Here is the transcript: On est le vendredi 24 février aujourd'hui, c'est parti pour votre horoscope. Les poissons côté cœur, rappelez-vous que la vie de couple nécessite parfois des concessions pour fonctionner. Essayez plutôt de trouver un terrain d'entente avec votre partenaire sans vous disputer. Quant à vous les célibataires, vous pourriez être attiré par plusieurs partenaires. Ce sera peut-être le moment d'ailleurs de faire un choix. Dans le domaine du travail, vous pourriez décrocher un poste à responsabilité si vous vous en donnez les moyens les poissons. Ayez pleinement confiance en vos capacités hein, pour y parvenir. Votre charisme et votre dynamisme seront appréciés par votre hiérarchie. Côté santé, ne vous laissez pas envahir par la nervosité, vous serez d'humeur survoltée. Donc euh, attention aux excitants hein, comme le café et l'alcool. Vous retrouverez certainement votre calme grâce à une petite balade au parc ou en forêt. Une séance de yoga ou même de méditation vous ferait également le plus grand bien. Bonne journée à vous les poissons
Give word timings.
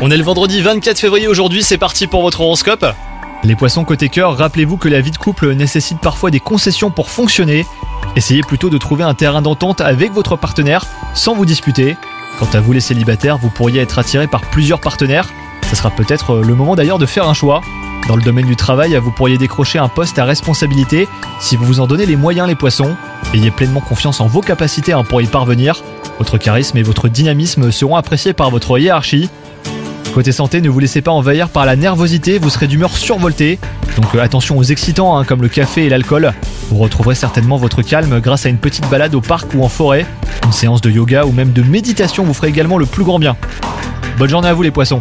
On 0.00 0.08
est 0.08 0.16
le 0.16 0.22
vendredi 0.22 0.62
24 0.62 1.00
février 1.00 1.26
aujourd'hui, 1.26 1.64
c'est 1.64 1.78
parti 1.78 2.06
pour 2.06 2.22
votre 2.22 2.42
horoscope. 2.42 2.86
Les 3.42 3.56
poissons 3.56 3.82
côté 3.82 4.08
cœur, 4.08 4.36
rappelez-vous 4.36 4.76
que 4.76 4.88
la 4.88 5.00
vie 5.00 5.10
de 5.10 5.16
couple 5.16 5.52
nécessite 5.54 5.98
parfois 5.98 6.30
des 6.30 6.38
concessions 6.38 6.92
pour 6.92 7.10
fonctionner. 7.10 7.66
Essayez 8.14 8.42
plutôt 8.42 8.70
de 8.70 8.78
trouver 8.78 9.02
un 9.02 9.14
terrain 9.14 9.42
d'entente 9.42 9.80
avec 9.80 10.12
votre 10.12 10.36
partenaire 10.36 10.86
sans 11.14 11.34
vous 11.34 11.44
disputer. 11.44 11.96
Quant 12.38 12.46
à 12.52 12.60
vous 12.60 12.72
les 12.72 12.78
célibataires, 12.78 13.36
vous 13.38 13.50
pourriez 13.50 13.80
être 13.80 13.98
attiré 13.98 14.28
par 14.28 14.42
plusieurs 14.42 14.80
partenaires. 14.80 15.28
Ce 15.68 15.74
sera 15.74 15.90
peut-être 15.90 16.36
le 16.36 16.54
moment 16.54 16.76
d'ailleurs 16.76 17.00
de 17.00 17.06
faire 17.06 17.28
un 17.28 17.34
choix. 17.34 17.62
Dans 18.06 18.14
le 18.14 18.22
domaine 18.22 18.46
du 18.46 18.54
travail, 18.54 18.96
vous 18.96 19.10
pourriez 19.10 19.38
décrocher 19.38 19.80
un 19.80 19.88
poste 19.88 20.20
à 20.20 20.24
responsabilité 20.24 21.08
si 21.40 21.56
vous 21.56 21.64
vous 21.64 21.80
en 21.80 21.88
donnez 21.88 22.06
les 22.06 22.16
moyens 22.16 22.46
les 22.46 22.54
poissons. 22.54 22.96
Ayez 23.34 23.50
pleinement 23.50 23.80
confiance 23.80 24.20
en 24.20 24.28
vos 24.28 24.40
capacités 24.40 24.92
hein, 24.92 25.02
pour 25.02 25.20
y 25.20 25.26
parvenir. 25.26 25.82
Votre 26.18 26.38
charisme 26.38 26.76
et 26.78 26.82
votre 26.82 27.08
dynamisme 27.08 27.70
seront 27.70 27.96
appréciés 27.96 28.32
par 28.32 28.50
votre 28.50 28.78
hiérarchie. 28.78 29.30
Côté 30.12 30.32
santé, 30.32 30.60
ne 30.60 30.68
vous 30.68 30.80
laissez 30.80 31.00
pas 31.00 31.12
envahir 31.12 31.48
par 31.48 31.64
la 31.64 31.76
nervosité, 31.76 32.38
vous 32.38 32.50
serez 32.50 32.66
d'humeur 32.66 32.96
survoltée. 32.96 33.58
Donc 33.96 34.14
euh, 34.14 34.20
attention 34.20 34.58
aux 34.58 34.64
excitants 34.64 35.16
hein, 35.16 35.24
comme 35.24 35.42
le 35.42 35.48
café 35.48 35.86
et 35.86 35.88
l'alcool. 35.88 36.32
Vous 36.70 36.78
retrouverez 36.78 37.14
certainement 37.14 37.56
votre 37.56 37.82
calme 37.82 38.20
grâce 38.20 38.46
à 38.46 38.48
une 38.48 38.58
petite 38.58 38.88
balade 38.90 39.14
au 39.14 39.20
parc 39.20 39.54
ou 39.54 39.62
en 39.62 39.68
forêt. 39.68 40.06
Une 40.44 40.52
séance 40.52 40.80
de 40.80 40.90
yoga 40.90 41.24
ou 41.24 41.32
même 41.32 41.52
de 41.52 41.62
méditation 41.62 42.24
vous 42.24 42.34
ferait 42.34 42.48
également 42.48 42.78
le 42.78 42.86
plus 42.86 43.04
grand 43.04 43.18
bien. 43.18 43.36
Bonne 44.18 44.30
journée 44.30 44.48
à 44.48 44.54
vous 44.54 44.62
les 44.62 44.72
poissons 44.72 45.00